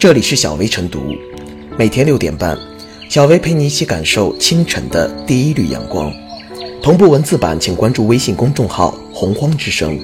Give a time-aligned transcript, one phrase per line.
[0.00, 1.14] 这里是小薇晨读，
[1.78, 2.58] 每天六点半，
[3.10, 6.10] 小薇陪你一起感受清晨的第一缕阳光。
[6.82, 10.00] 同步文字版，请关注微信公众号“洪荒之声”。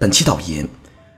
[0.00, 0.66] 本期导言：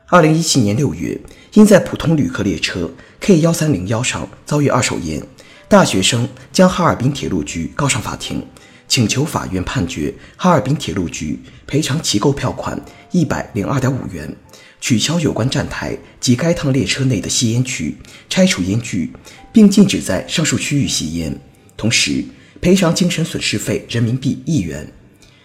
[0.09, 1.19] 二零一七年六月，
[1.55, 2.91] 因在普通旅客列车
[3.21, 5.23] K 幺三零幺上遭遇二手烟，
[5.67, 8.47] 大学生将哈尔滨铁路局告上法庭。
[8.87, 12.79] 请求法院判决哈尔滨铁路局赔偿其购票款
[13.11, 14.35] 一百零二点五元，
[14.81, 17.97] 取消有关站台及该趟列车内的吸烟区，
[18.29, 19.11] 拆除烟具，
[19.53, 21.39] 并禁止在上述区域吸烟。
[21.77, 22.25] 同时，
[22.61, 24.93] 赔偿精神损失费人民币一元。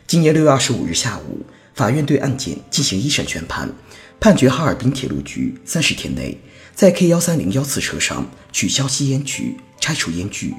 [0.08, 3.70] 今年六月二十五日下午，法院对案件进行一审宣判，
[4.20, 6.38] 判决哈尔滨铁路局三十天内
[6.76, 10.54] 在 K 幺三零幺次车上取消吸烟区，拆除烟具。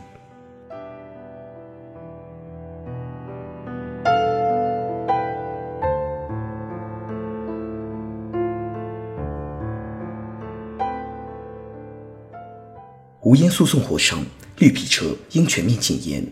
[13.24, 14.26] 无烟诉讼获胜，
[14.58, 16.30] 绿皮车应全面禁烟。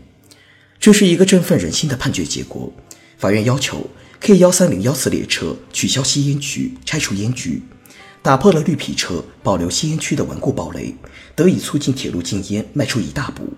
[0.79, 2.71] 这是一个振奋人心的判决结果。
[3.17, 3.89] 法院要求
[4.21, 7.63] K 幺三零幺次列车取消吸烟区，拆除烟具，
[8.21, 10.95] 打破了绿皮车保留吸烟区的顽固堡垒，
[11.35, 13.49] 得以促进铁路禁烟迈出一大步。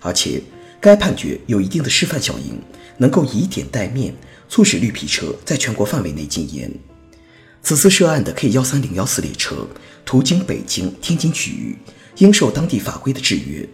[0.00, 0.40] 而且，
[0.80, 2.58] 该判决有一定的示范效应，
[2.96, 4.14] 能够以点带面，
[4.48, 6.72] 促使绿皮车在全国范围内禁烟。
[7.62, 9.68] 此次涉案的 K 幺三零幺次列车
[10.06, 11.76] 途经北京、天津区域。
[12.18, 13.68] 应受当地法规的制约，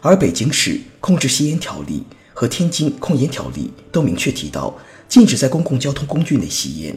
[0.00, 4.76] 而北京市控制吸烟条例和天津控烟条例都明确提到
[5.08, 6.96] 禁止在公共交通工具内吸烟，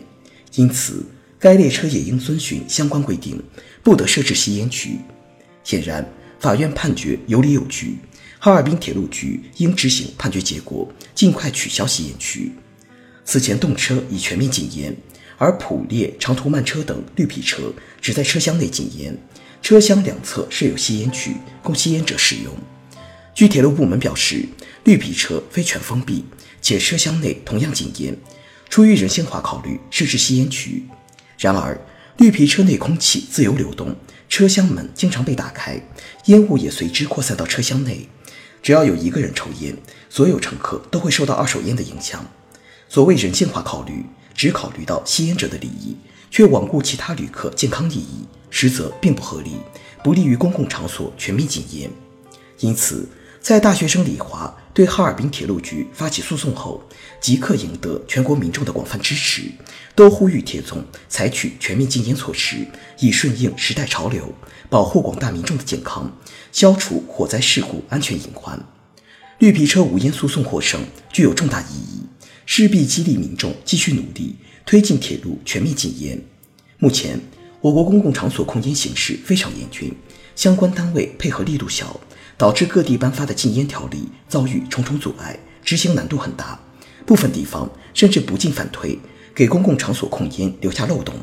[0.55, 1.03] 因此
[1.39, 3.41] 该列车也应遵循相关规定，
[3.81, 4.99] 不得设置吸烟区。
[5.63, 6.07] 显然，
[6.39, 7.97] 法院判决有理有据，
[8.37, 12.51] 哈尔滨铁路局应执行判决结果，尽快取消吸烟区。
[13.25, 14.95] 此前动车已全面禁烟，
[15.37, 19.17] 而普列、长途慢车等绿皮车只在车厢内禁烟。
[19.61, 22.53] 车厢两侧设有吸烟区，供吸烟者使用。
[23.33, 24.45] 据铁路部门表示，
[24.83, 26.25] 绿皮车非全封闭，
[26.61, 28.17] 且车厢内同样禁烟。
[28.69, 30.83] 出于人性化考虑，设置吸烟区。
[31.37, 31.79] 然而，
[32.17, 33.95] 绿皮车内空气自由流动，
[34.27, 35.79] 车厢门经常被打开，
[36.25, 38.07] 烟雾也随之扩散到车厢内。
[38.63, 39.75] 只要有一个人抽烟，
[40.09, 42.25] 所有乘客都会受到二手烟的影响。
[42.89, 44.05] 所谓人性化考虑，
[44.35, 45.95] 只考虑到吸烟者的利益，
[46.31, 48.25] 却罔顾其他旅客健康利益。
[48.53, 49.55] 实则并不合理，
[50.03, 51.89] 不利于公共场所全面禁烟。
[52.59, 53.07] 因此，
[53.39, 56.83] 在大学生李华对哈尔滨铁路局发起诉讼后，
[57.21, 59.43] 即刻赢得全国民众的广泛支持，
[59.95, 62.67] 都呼吁铁总采取全面禁烟措施，
[62.99, 64.33] 以顺应时代潮流，
[64.69, 66.11] 保护广大民众的健康，
[66.51, 68.61] 消除火灾事故安全隐患。
[69.39, 72.01] 绿皮车无烟诉讼获胜，具有重大意义，
[72.53, 74.35] 势必激励民众继续努力，
[74.65, 76.21] 推进铁路全面禁烟。
[76.79, 77.17] 目前。
[77.61, 79.93] 我国公共场所控烟形势非常严峻，
[80.35, 81.97] 相关单位配合力度小，
[82.37, 86.59] 导致各地颁发的禁烟条例遭遇重重阻碍，执行难度很大。
[87.05, 88.99] 部分地方甚至不进反退，
[89.33, 91.15] 给公共场所控烟留下漏洞。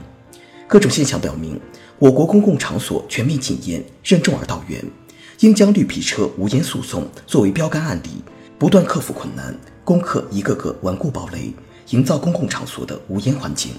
[0.67, 1.61] 各种现象表明，
[1.99, 4.83] 我国公共场所全面禁烟任重而道远，
[5.41, 8.23] 应将绿皮车无烟诉讼作为标杆案例，
[8.59, 9.55] 不断克服困难，
[9.89, 11.51] 攻克一个个顽固堡垒，
[11.93, 13.73] 营造公共场所的无烟环境。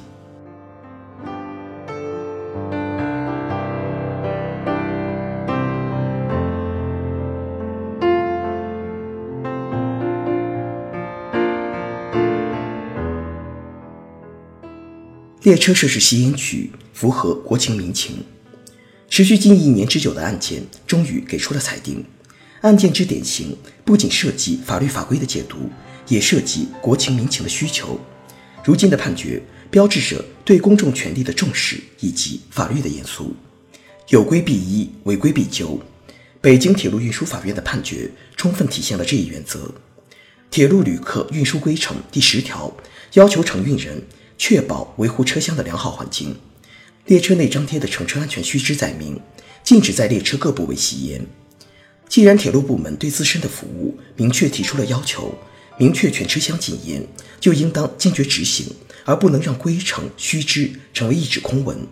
[15.44, 18.24] 列车设置吸烟区，符合国情民情。
[19.08, 22.04] 持续近一年之久的案件终于给出了裁定。
[22.62, 23.56] 案件之典型，
[23.86, 25.70] 不仅涉及法律法规的解读，
[26.10, 27.98] 也涉及国情民情的需求。
[28.66, 33.34] 如今的判决，标志着对公众权利的重视以及法律的严肃。
[34.10, 35.80] 有规必依，违规必究。
[36.42, 39.72] 北京铁路运输法院的判决充分体现了这一原则。
[40.52, 42.76] 铁路旅客运输规程第十条
[43.14, 44.04] 要求承运人。
[44.42, 46.34] 确保维护车厢的良好环境。
[47.08, 49.20] 列车内张贴的乘车安全须知载明，
[49.66, 51.28] 禁止在列车各部位吸烟。
[52.08, 55.38] 既然铁路部门对自身的服务明确提出了要求，
[55.80, 57.08] 明确全车厢禁烟，
[57.40, 58.68] 就应当坚决执行，
[59.06, 61.88] 而不能让规程须知成为一纸空文。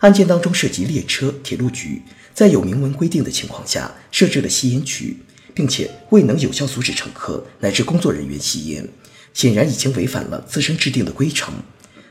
[0.00, 2.02] 案件当中涉及列车铁路局
[2.34, 5.16] 在有明文规定的情况下设置了吸烟区，
[5.54, 8.86] 并且未能有效阻止乘客乃至工作人员吸烟，
[9.32, 11.54] 显然已经违反了自身制定的规程。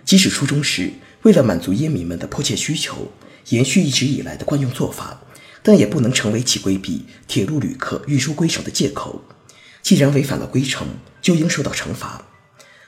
[0.04, 3.12] 即使初衷是为了满足烟民们的迫切需求，
[3.50, 5.22] 延续一直以来的惯用做法，
[5.62, 9.24] 但也不能成为其规避铁路旅客运输规程的借口。
[9.84, 10.88] 既然违反了规程，
[11.22, 12.26] 就应受到惩罚。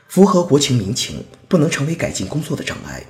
[0.07, 3.05] 符合国情民情，不能成为改进工作的障碍。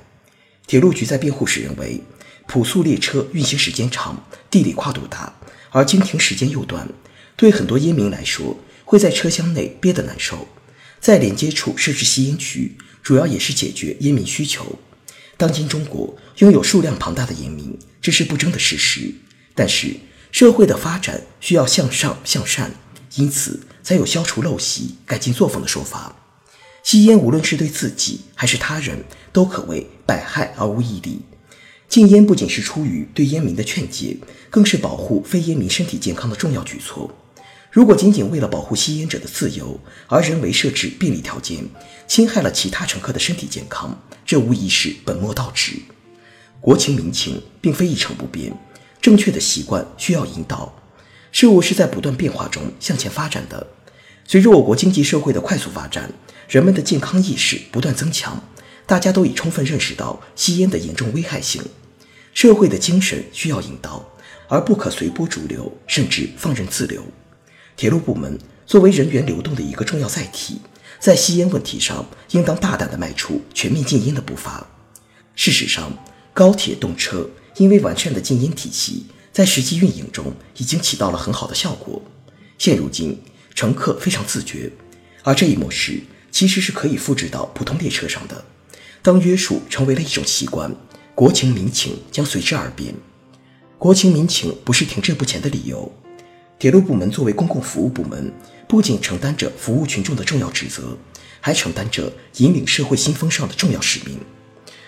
[0.66, 2.02] 铁路局在辩护时认为，
[2.48, 5.32] 普速列车运行时间长，地理跨度大，
[5.70, 6.88] 而经停时间又短，
[7.36, 10.48] 对很多烟民来说会在车厢内憋得难受。
[10.98, 14.78] 在连接处设置吸烟区，主要也是解决烟民需求。
[15.36, 19.14] 当今中国拥有数量庞大的烟民，这是不争的事实。
[19.54, 19.94] 但是
[20.32, 22.72] 社会的发展需要向上向善，
[23.16, 26.14] 因此才有消除陋习、改进作风的说法。
[26.82, 31.20] 吸烟无论是对自己还是他人，都可谓百害而无一利。
[31.88, 34.16] 禁烟不仅是出于对烟民的劝诫，
[34.50, 37.10] 更是保护非烟民身体健康的重要举措。
[37.70, 41.64] 如果仅仅为了保护吸烟者的自由而人为设置便利条件，
[42.06, 45.74] 侵害了其他乘客的身体健康，这无疑是本末倒置。
[46.60, 48.52] 国情民情并非一成不变，
[49.00, 50.72] 正确的习惯需要引导。
[51.32, 53.66] 事物是在不断变化中向前发展的。
[54.26, 56.10] 随着我国经济社会的快速发展，
[56.48, 58.42] 人们的健康意识不断增强，
[58.86, 61.62] 大家都已充分认识到吸烟的严重危害性。
[62.32, 64.08] 社会的精神需要引导，
[64.48, 67.02] 而不可随波逐流，甚至放任自流。
[67.76, 70.60] 铁路部门作为人员流动的一个重要载体，
[70.98, 74.66] 在吸烟问题上应当大胆地迈出全面禁烟的步伐。
[75.34, 75.92] 事实上，
[76.32, 82.00] 高铁动车因为完善的禁烟体系，在实际运营中已经起到了很好的效果。
[82.56, 83.20] 现如今，
[83.54, 84.72] 乘客非常自觉，
[85.22, 86.00] 而这一模式
[86.30, 88.42] 其实是可以复制到普通列车上的。
[89.02, 90.74] 当约束成为了一种习惯，
[91.14, 92.94] 国情民情将随之而变。
[93.76, 95.92] 国情民情不是停滞不前的理由。
[96.58, 98.32] 铁路部门作为公共服务部门，
[98.66, 100.96] 不仅承担着服务群众的重要职责，
[101.42, 104.18] 还承担着引领社会新风尚的重要使命。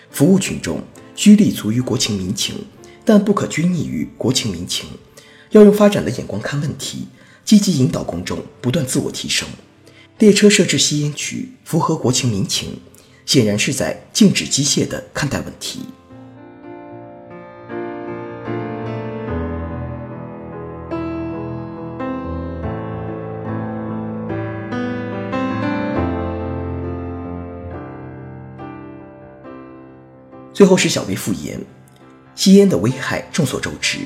[0.09, 0.81] 服务群众
[1.15, 2.55] 需立足于国情民情，
[3.09, 4.87] 但不可拘泥于国情民情，
[5.49, 7.07] 要用发展的眼光看问题，
[7.43, 9.49] 积极引导公众不断自我提升。
[10.19, 12.79] 列车设置吸烟区，符合国情民情，
[13.25, 15.79] 显然是在静止机械的看待问题。
[30.53, 31.59] 最后是小薇复言，
[32.39, 33.97] 吸烟的危害众所周知，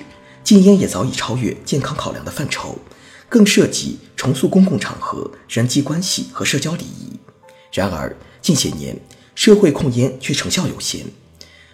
[0.43, 2.79] 禁烟也早已超越健康考量的范畴，
[3.29, 7.11] 更涉及重塑公共场合人际关系和社交礼仪。
[7.71, 8.99] 然而近些年，
[9.35, 11.05] 社会控烟却成效有限。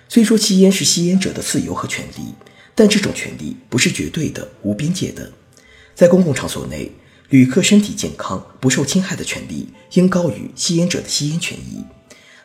[0.09, 2.33] 虽说吸烟是吸烟者的自由和权利，
[2.75, 5.31] 但这种权利不是绝对的、无边界的。
[5.95, 6.91] 在公共场所内，
[7.29, 11.85] 旅客身体健康不受侵害的权利应高于吸烟者的吸烟权益。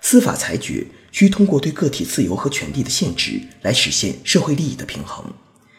[0.01, 0.87] 司法裁决。
[1.15, 5.25] 需通过对个体自由和权利的限制来实现社会利益的平衡。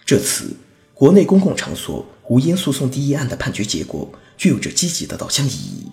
[0.06, 0.56] 这次
[0.94, 5.92] 国内公共场所无烟诉讼第一案的判决结果具有着积极的导向意义。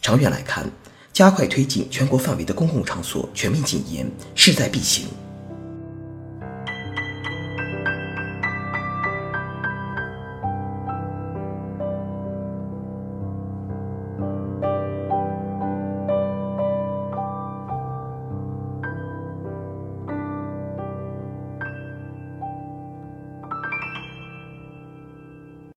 [0.00, 0.66] 长远来看，
[1.12, 5.04] 加快推进全国范围的公共场所全面禁烟势在必行。